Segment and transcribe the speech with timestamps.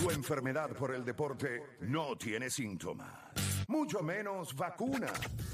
[0.00, 3.12] Tu enfermedad por el deporte no tiene síntomas,
[3.68, 5.12] mucho menos vacuna.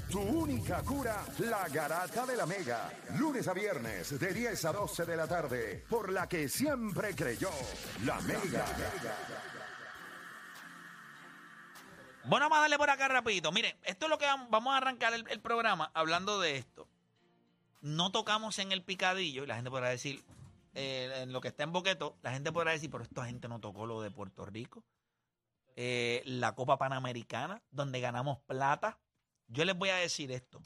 [0.09, 2.91] Tu única cura, la garata de la Mega.
[3.17, 7.49] Lunes a viernes, de 10 a 12 de la tarde, por la que siempre creyó,
[8.05, 8.65] la Mega.
[12.25, 13.51] Bueno, vamos a darle por acá rapidito.
[13.51, 16.87] Miren, esto es lo que vam- vamos a arrancar el, el programa hablando de esto.
[17.81, 20.23] No tocamos en el picadillo y la gente podrá decir,
[20.73, 23.59] eh, en lo que está en Boqueto, la gente podrá decir, pero esta gente no
[23.59, 24.83] tocó lo de Puerto Rico.
[25.75, 28.99] Eh, la Copa Panamericana, donde ganamos plata.
[29.47, 30.61] Yo les voy a decir esto.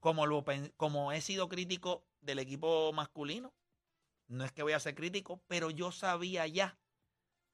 [0.00, 0.24] Como,
[0.76, 3.52] como he sido crítico del equipo masculino,
[4.28, 6.78] no es que voy a ser crítico, pero yo sabía ya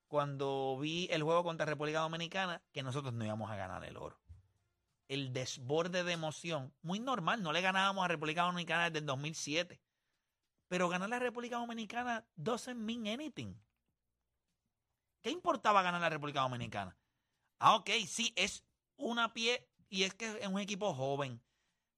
[0.08, 4.18] cuando vi el juego contra República Dominicana que nosotros no íbamos a ganar el oro.
[5.08, 9.80] El desborde de emoción, muy normal, no le ganábamos a República Dominicana desde el 2007.
[10.68, 13.54] Pero ganar la República Dominicana doesn't mean anything.
[15.20, 16.96] ¿Qué importaba ganar la República Dominicana?
[17.58, 18.64] Ah, ok, sí, es
[18.96, 21.40] una pie y es que es un equipo joven.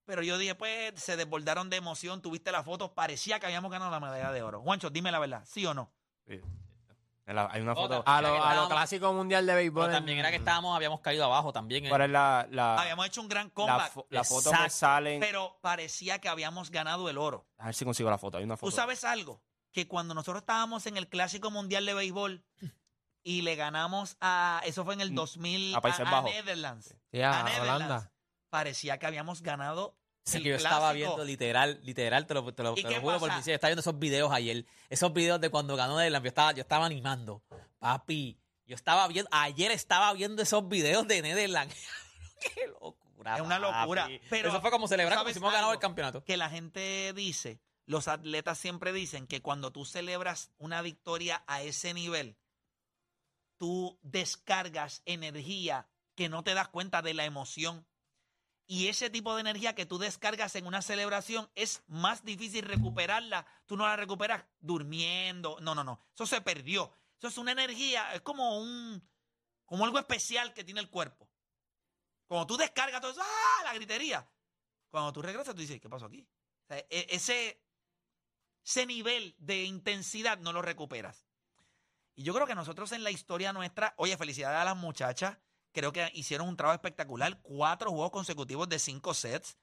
[0.05, 3.91] Pero yo dije, pues se desbordaron de emoción, tuviste las fotos, parecía que habíamos ganado
[3.91, 4.63] la medalla de oro.
[4.63, 5.93] Juancho, dime la verdad, ¿sí o no?
[6.29, 6.41] Sí.
[7.27, 7.99] La- Hay una foto.
[8.01, 8.17] Otra.
[8.17, 9.87] A lo, a lo clásico mundial de béisbol.
[9.87, 11.85] Pero también era que estábamos, habíamos caído abajo también.
[11.87, 11.89] eh.
[11.89, 13.93] ¿Cuál es la, la, Habíamos hecho un gran la, comeback.
[13.93, 15.21] fo- la foto que salen?
[15.21, 17.47] pero parecía que habíamos ganado el oro.
[17.59, 18.39] A ver si consigo la foto.
[18.39, 18.71] Hay una foto.
[18.71, 19.43] ¿Tú sabes algo?
[19.73, 22.45] Que cuando nosotros estábamos en el Clásico Mundial de Béisbol
[23.25, 26.31] y le ganamos a, eso fue en el Mm, 2000, a Países Bajos.
[26.31, 26.97] Netherlands, a
[27.41, 28.13] a Netherlands, Holanda.
[28.51, 32.75] parecía que habíamos ganado Sí, que yo estaba viendo literal, literal, te lo, te lo,
[32.77, 34.67] ¿Y te lo juro por mi cielo, Estaba viendo esos videos ayer.
[34.91, 36.25] Esos videos de cuando ganó Netherlands.
[36.25, 37.43] Yo estaba, yo estaba animando.
[37.79, 41.77] Papi, yo estaba viendo, ayer estaba viendo esos videos de Netherlands.
[42.41, 43.37] Qué locura.
[43.37, 44.21] Es una locura, papi.
[44.29, 46.25] pero Eso fue como celebrar como ¿sabes si hemos ganado el campeonato.
[46.25, 51.63] que la gente dice, los atletas siempre dicen que cuando tú celebras una victoria a
[51.63, 52.37] ese nivel,
[53.59, 57.87] tú descargas energía que no te das cuenta de la emoción.
[58.67, 63.47] Y ese tipo de energía que tú descargas en una celebración es más difícil recuperarla.
[63.65, 65.57] Tú no la recuperas durmiendo.
[65.61, 66.01] No, no, no.
[66.15, 66.93] Eso se perdió.
[67.19, 69.09] Eso es una energía, es como un,
[69.65, 71.31] como algo especial que tiene el cuerpo.
[72.27, 73.65] Cuando tú descargas todo eso, ¡ah!
[73.65, 74.29] La gritería.
[74.91, 76.27] Cuando tú regresas, tú dices, ¿qué pasó aquí?
[76.69, 77.63] E- ese,
[78.65, 81.27] ese nivel de intensidad no lo recuperas.
[82.17, 85.39] Y yo creo que nosotros en la historia nuestra, oye, felicidades a las muchachas,
[85.77, 89.59] creo que hicieron un trabajo espectacular, cuatro juegos consecutivos de cinco sets,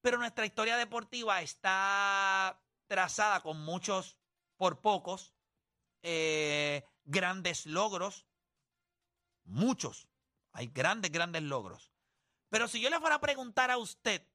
[0.00, 4.16] pero nuestra historia deportiva está trazada con muchos,
[4.56, 5.34] por pocos,
[6.02, 8.26] eh, grandes logros,
[9.44, 10.08] muchos,
[10.52, 11.92] hay grandes, grandes logros.
[12.48, 14.26] Pero si yo le fuera a preguntar a usted,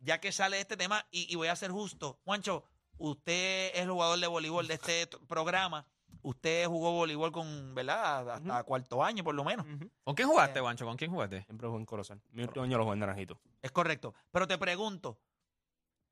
[0.00, 2.62] ya que sale este tema, y, y voy a ser justo, Juancho,
[2.98, 5.88] usted es jugador de voleibol de este programa,
[6.28, 8.30] usted jugó voleibol con, ¿verdad?
[8.30, 9.64] Hasta cuarto año por lo menos.
[10.04, 10.84] ¿Con quién jugaste, Guancho?
[10.84, 11.42] ¿Con quién jugaste?
[11.44, 12.20] Siempre juego en Corozal.
[12.32, 13.40] Mi último año lo jugué en Naranjito.
[13.62, 14.14] Es correcto.
[14.30, 15.18] Pero te pregunto,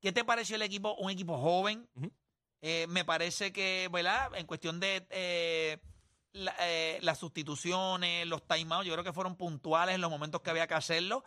[0.01, 0.95] ¿qué te pareció el equipo?
[0.97, 1.89] Un equipo joven.
[2.63, 4.31] Eh, me parece que, ¿verdad?
[4.37, 5.79] En cuestión de eh,
[6.33, 10.51] la- eh, las sustituciones, los timeouts, yo creo que fueron puntuales en los momentos que
[10.51, 11.25] había que hacerlo.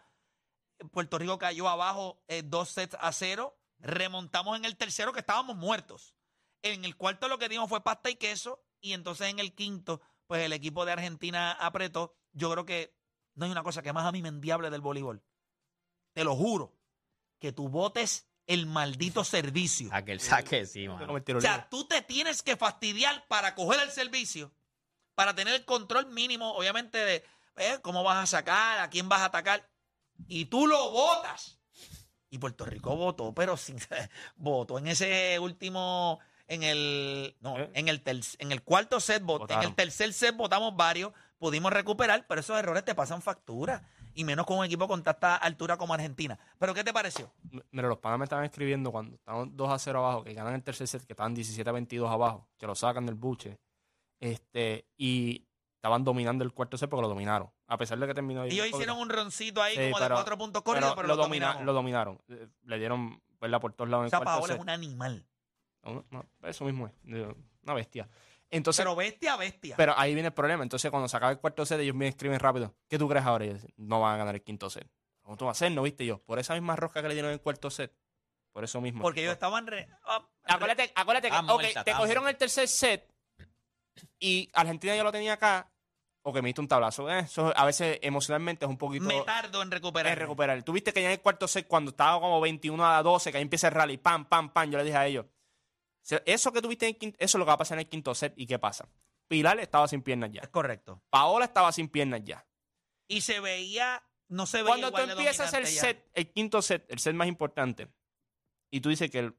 [0.91, 3.55] Puerto Rico cayó abajo eh, dos sets a cero.
[3.79, 6.15] Remontamos en el tercero que estábamos muertos.
[6.63, 8.59] En el cuarto lo que dimos fue pasta y queso.
[8.81, 12.15] Y entonces en el quinto, pues el equipo de Argentina apretó.
[12.33, 12.95] Yo creo que
[13.35, 15.23] no hay una cosa que más a mí me endiable del voleibol.
[16.13, 16.73] Te lo juro.
[17.39, 19.89] Que tú votes el maldito servicio.
[19.91, 21.13] Aquel saque, sí, mano.
[21.13, 24.51] O sea, tú te tienes que fastidiar para coger el servicio,
[25.13, 27.23] para tener el control mínimo, obviamente, de
[27.57, 29.69] eh, cómo vas a sacar, a quién vas a atacar.
[30.27, 31.59] Y tú lo votas.
[32.29, 33.77] Y Puerto Rico votó, pero sin,
[34.35, 37.69] votó en ese último, en el, no, ¿Eh?
[37.73, 39.63] en el, ter- en el cuarto set, vot- en Votaron.
[39.65, 43.83] el tercer set votamos varios, pudimos recuperar, pero esos errores te pasan factura.
[44.13, 46.39] Y menos con un equipo con tanta altura como Argentina.
[46.57, 47.31] ¿Pero qué te pareció?
[47.51, 50.55] M- Mira, los panas me estaban escribiendo cuando estaban 2 a 0 abajo, que ganan
[50.55, 53.59] el tercer set, que estaban 17 a 22 abajo, que lo sacan del buche.
[54.19, 55.45] Este, y
[55.75, 57.51] estaban dominando el cuarto set porque lo dominaron.
[57.67, 58.43] A pesar de que terminó.
[58.45, 61.47] Ellos hicieron un roncito ahí Sí, como de pero- cuatro puntos corridos, pero, lo, domina-
[61.53, 61.65] dominaron.
[61.67, 62.21] lo dominaron.
[62.29, 63.61] Eh, Le dieron ¿verdad?
[63.61, 65.27] por todos lados en O sea, es un animal.
[65.87, 66.93] Una- una- eso mismo es.
[67.63, 68.07] Una bestia.
[68.49, 69.75] Entonces, Pero bestia, bestia.
[69.75, 70.63] pero ahí viene el problema.
[70.63, 72.73] Entonces, cuando se acaba el cuarto set, ellos me escriben rápido.
[72.87, 73.45] ¿Qué tú crees ahora?
[73.45, 74.87] Y yo, no van a ganar el quinto set.
[75.21, 75.71] ¿Cómo tú vas a hacer?
[75.73, 76.19] ¿No viste yo?
[76.23, 77.93] Por esa misma rosca que le dieron en el cuarto set.
[78.53, 79.01] Por eso mismo.
[79.01, 79.67] Porque ellos estaban...
[79.67, 82.29] re- ah, Acuérdate, acuérdate que Ah, ok, muerta, te cogieron muerta.
[82.45, 83.13] el tercer set
[84.19, 85.69] y Argentina ya lo tenía acá.
[86.23, 87.09] O que me diste un tablazo.
[87.09, 89.05] Eh, Eso a veces emocionalmente es un poquito.
[89.05, 90.11] me tardo en recuperar.
[90.11, 90.61] es recuperar.
[90.63, 93.37] Tú viste que ya en el cuarto set, cuando estaba como 21 a 12, que
[93.37, 95.36] ahí empieza el rally, pam, pam, pam, yo le dije a ellos, "Se-
[96.25, 97.89] eso que tuviste en el quinto, eso es lo que va a pasar en el
[97.89, 98.33] quinto set.
[98.37, 98.87] ¿Y qué pasa?
[99.27, 100.41] Pilar estaba sin piernas ya.
[100.41, 101.03] Es correcto.
[101.09, 102.47] Paola estaba sin piernas ya.
[103.09, 104.03] Y se veía...
[104.29, 105.69] No se veía Cuando tú de empiezas el ya.
[105.81, 107.87] set, el quinto set, el set más importante,
[108.69, 109.35] y tú dices que el-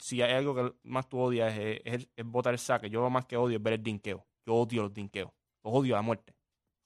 [0.00, 3.00] si hay algo que más tú odias es, es, el- es botar el saque, yo
[3.00, 4.28] lo más que odio es ver el dinqueo.
[4.46, 5.32] Yo odio los dinqueos.
[5.64, 6.36] Los odio a muerte.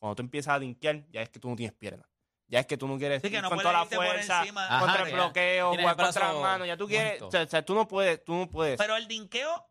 [0.01, 2.07] Cuando tú empiezas a dinquear, ya es que tú no tienes piernas.
[2.53, 4.43] Ya es que tú no quieres Sí, que ir no con toda la fuerza.
[4.43, 6.67] Ajá, contra el bloqueo, jugar contra las brazo manos.
[6.69, 8.77] Ya tú quieres, o sea, o sea, tú no puedes, tú no puedes.
[8.77, 9.67] Pero el dinqueo,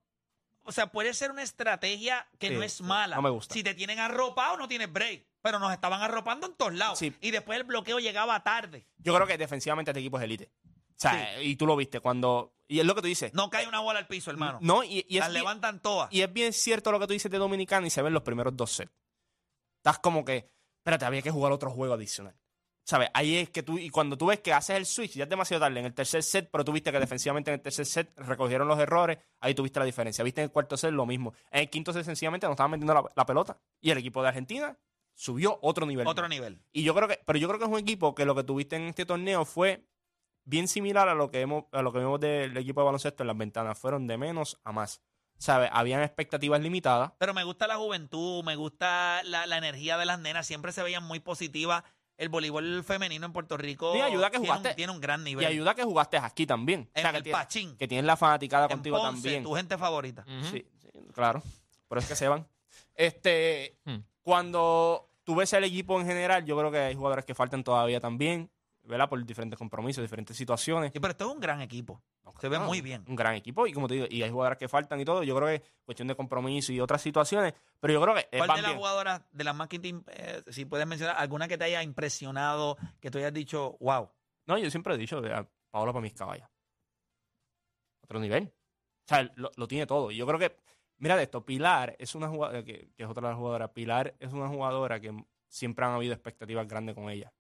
[0.63, 3.17] o sea, puede ser una estrategia que Sí, no es mala.
[3.17, 3.53] no me gusta.
[3.53, 5.27] Si te tienen arropado, no tienes break.
[5.43, 6.97] Pero nos estaban arropando en todos lados.
[6.97, 7.15] Sí.
[7.21, 8.87] Y después el bloqueo llegaba tarde.
[8.97, 10.51] Yo creo que defensivamente este equipo es elite.
[10.65, 12.55] O sea, y tú lo viste cuando...
[12.67, 13.31] Y es lo que tú dices.
[13.35, 14.57] No cae una bola al piso, hermano.
[14.61, 16.11] No, y, y es Las bien- levantan todas.
[16.11, 18.55] Y es bien cierto lo que tú dices de Dominicana y se ven los primeros
[18.57, 18.91] dos sets.
[19.77, 22.35] Estás como que, espérate, había que jugar otro juego adicional.
[22.83, 23.09] ¿Sabes?
[23.13, 25.61] Ahí es que tú, y cuando tú ves que haces el switch, ya es demasiado
[25.61, 28.67] tarde en el tercer set, pero tú viste que defensivamente en el tercer set recogieron
[28.67, 30.23] los errores, ahí tuviste la diferencia.
[30.23, 31.33] Viste en el cuarto set lo mismo.
[31.51, 33.57] En el quinto set sencillamente no estaban metiendo la, la pelota.
[33.79, 34.77] Y el equipo de Argentina
[35.13, 36.07] subió otro nivel.
[36.07, 36.59] Otro nivel.
[36.71, 38.75] Y yo creo que, pero yo creo que es un equipo que lo que tuviste
[38.75, 39.85] en este torneo fue
[40.43, 43.27] bien similar a lo que hemos, a lo que vimos del equipo de baloncesto en
[43.27, 43.77] las ventanas.
[43.77, 45.01] Fueron de menos a más.
[45.37, 45.69] ¿Sabes?
[45.73, 47.13] Habían expectativas limitadas.
[47.17, 50.45] Pero me gusta la juventud, me gusta la, la energía de las nenas.
[50.45, 51.83] Siempre se veían muy positivas.
[52.21, 55.23] El voleibol femenino en Puerto Rico Y ayuda que tiene, jugaste- un, tiene un gran
[55.23, 55.43] nivel.
[55.43, 56.81] Y ayuda que jugaste aquí también.
[56.93, 57.75] En o sea, que, el tienes, Pachín.
[57.77, 59.43] que tienes la fanaticada en contigo Ponce, también.
[59.43, 60.23] tu gente favorita.
[60.51, 60.65] Sí,
[61.13, 61.41] claro.
[61.87, 62.47] Por eso es que se van.
[62.95, 63.97] Este, Hmm.
[64.21, 67.99] cuando tú ves el equipo en general, yo creo que hay jugadores que faltan todavía
[67.99, 68.49] también,
[68.83, 69.09] ¿verdad?
[69.09, 70.91] Por diferentes compromisos, diferentes situaciones.
[70.93, 72.01] Sí, pero esto es un gran equipo.
[72.39, 73.03] Se ve No, muy bien.
[73.07, 75.23] Un gran equipo y como te digo, y hay jugadores que faltan y todo.
[75.23, 78.47] Yo creo que es cuestión de compromiso y otras situaciones, pero yo creo que ¿Cuál
[78.47, 81.57] van de las jugadoras, de las más que te eh, si puedes mencionar, alguna que
[81.57, 84.09] te haya impresionado, que tú hayas dicho, wow?
[84.45, 85.21] No, yo siempre he dicho,
[85.69, 86.49] Paola para mis caballas.
[88.03, 88.53] Otro nivel.
[89.05, 90.11] O sea, lo, lo tiene todo.
[90.11, 90.55] Yo creo que,
[90.97, 94.47] mira de esto, Pilar es una jugadora, que, que es otra jugadoras, Pilar es una
[94.47, 95.13] jugadora que
[95.47, 97.33] siempre han habido expectativas grandes con ella.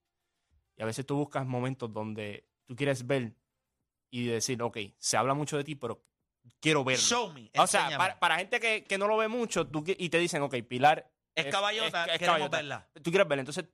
[0.77, 3.33] Y a veces tú buscas momentos donde tú quieres ver
[4.11, 6.03] y decir, ok, se habla mucho de ti, pero
[6.59, 7.01] quiero verlo.
[7.01, 7.49] Show me.
[7.57, 10.41] o sea, para, para gente que, que no lo ve mucho tú, y te dicen,
[10.43, 12.57] ok, Pilar es caballota, es- es queremos caballota.
[12.57, 12.89] verla.
[13.01, 13.41] Tú quieres verla.
[13.41, 13.65] Entonces,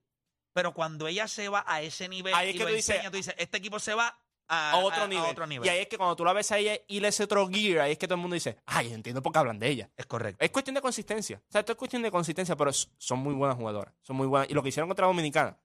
[0.53, 2.95] Pero cuando ella se va a ese nivel Ahí es y que lo tú dices-
[2.95, 5.29] enseña, tú dices, este equipo se va a, a otro, a- a nivel.
[5.29, 5.65] otro nivel.
[5.65, 7.79] Y ahí es que cuando tú la ves a ella y le ese otro gear,
[7.81, 9.89] ahí es que todo el mundo dice, ay, yo entiendo por qué hablan de ella.
[9.97, 10.43] Es correcto.
[10.43, 11.41] Es cuestión de consistencia.
[11.47, 13.93] O sea, esto es cuestión de consistencia, pero son muy buenas jugadoras.
[14.01, 14.49] Son muy buenas.
[14.49, 15.57] Y lo que hicieron contra Dominicana,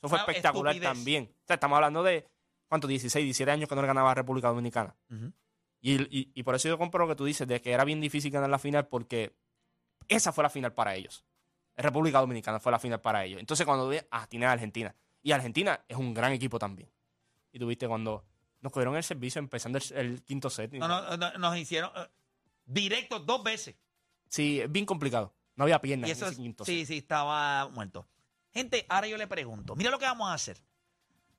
[0.00, 0.94] eso fue espectacular estupidez.
[0.96, 1.24] también.
[1.34, 2.26] O sea, estamos hablando de,
[2.72, 2.86] ¿cuánto?
[2.88, 4.96] 16, 17 años que no le ganaba a República Dominicana.
[5.82, 8.00] Y, y- y por eso yo compro lo que tú dices, de que era bien
[8.00, 9.36] difícil ganar la final porque
[10.08, 11.22] esa fue la final para ellos.
[11.76, 13.40] República Dominicana fue la final para ellos.
[13.40, 14.94] Entonces cuando ve, ah, tiene a Argentina.
[15.22, 16.90] Y Argentina es un gran equipo también.
[17.52, 18.24] Y tuviste cuando
[18.62, 20.72] nos cogieron el servicio empezando el, el quinto set.
[20.72, 22.08] No, no, no, nos hicieron eh,
[22.64, 23.76] directos dos veces.
[24.28, 25.34] Sí, es bien complicado.
[25.56, 26.86] No había piernas Y en eso ese es- quinto sí, set.
[26.88, 28.08] sí, estaba muerto.
[28.50, 30.56] Gente, ahora yo le pregunto, mira lo que vamos a hacer.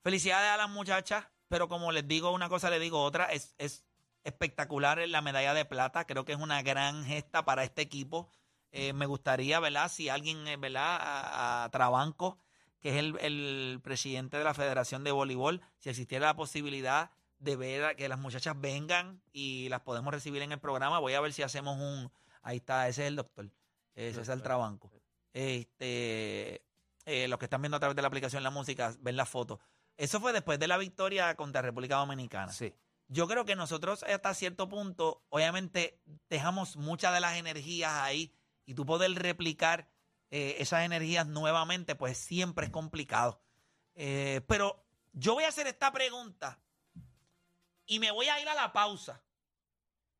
[0.04, 3.86] Felicidades a las muchachas, pero como les digo una cosa, les digo otra, es, es
[4.24, 8.30] espectacular la medalla de plata, creo que es una gran gesta para este equipo.
[8.72, 9.90] Eh, me gustaría, ¿verdad?
[9.90, 10.98] Si alguien, eh, ¿verdad?
[11.00, 12.38] A, a Trabanco,
[12.82, 17.56] que es el, el presidente de la Federación de Voleibol, si existiera la posibilidad de
[17.56, 21.32] ver que las muchachas vengan y las podemos recibir en el programa, voy a ver
[21.34, 22.12] si hacemos un...
[22.42, 23.50] Ahí está, ese es el doctor,
[23.96, 24.92] ese es el Trabanco.
[25.32, 26.66] Este,
[27.06, 29.60] eh, los que están viendo a través de la aplicación La Música, ven la foto.
[29.98, 32.52] Eso fue después de la victoria contra República Dominicana.
[32.52, 32.74] Sí.
[33.08, 38.34] Yo creo que nosotros hasta cierto punto, obviamente, dejamos muchas de las energías ahí
[38.66, 39.88] y tú poder replicar
[40.32, 43.40] eh, esas energías nuevamente, pues siempre es complicado.
[43.96, 46.60] Eh, pero yo voy a hacer esta pregunta
[47.86, 49.24] y me voy a ir a la pausa.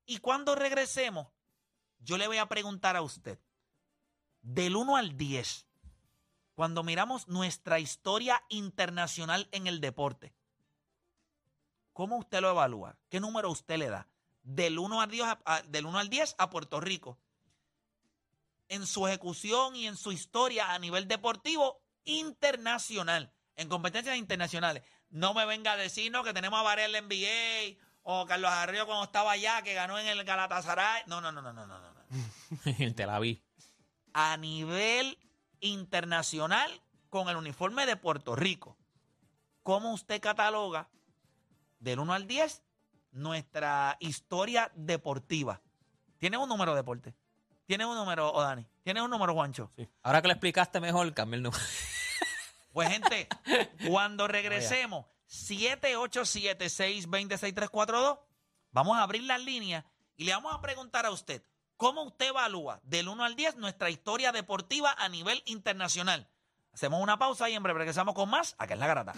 [0.06, 1.28] Y cuando regresemos,
[2.00, 3.40] yo le voy a preguntar a usted,
[4.42, 5.68] del 1 al 10,
[6.56, 10.34] cuando miramos nuestra historia internacional en el deporte,
[11.94, 12.98] ¿Cómo usted lo evalúa?
[13.08, 14.08] ¿Qué número usted le da?
[14.42, 17.20] Del 1 al 10 a, a- del 1 al 10 a Puerto Rico.
[18.68, 23.32] En su ejecución y en su historia a nivel deportivo internacional.
[23.56, 24.82] En competencias internacionales.
[25.12, 28.50] No me venga a decir no, que tenemos a varias en la NBA o Carlos
[28.50, 31.04] Arroyo cuando estaba allá, que ganó en el Galatasaray.
[31.06, 31.94] No, no, no, no, no, no, no.
[31.94, 32.94] no.
[32.96, 33.40] Te la vi.
[34.14, 35.20] A nivel
[35.64, 38.78] internacional, con el uniforme de Puerto Rico,
[39.64, 40.90] ¿cómo usted cataloga
[41.80, 42.64] del 1 al 10
[43.12, 45.62] nuestra historia deportiva?
[46.18, 47.16] ¿Tiene un número deporte?
[47.66, 48.68] ¿Tiene un número, Odani?
[48.84, 49.72] ¿Tiene un número, Juancho?
[50.02, 51.64] Ahora que lo explicaste mejor, cambia el número.
[52.74, 53.30] Pues, gente,
[53.88, 58.20] cuando regresemos, 787-620-6342,
[58.72, 59.86] vamos a abrir las líneas
[60.18, 61.44] y le vamos a preguntar a usted,
[61.84, 66.30] ¿cómo usted evalúa del 1 al 10 nuestra historia deportiva a nivel internacional?
[66.72, 69.14] Hacemos una pausa y en breve regresamos con más acá en La Garata.